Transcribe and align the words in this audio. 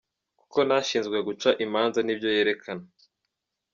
Kuko 0.39 0.57
ntashinzwe 0.67 1.17
guca 1.27 1.49
imanza 1.65 1.99
nibyo 2.03 2.29
yerekana. 2.35 2.83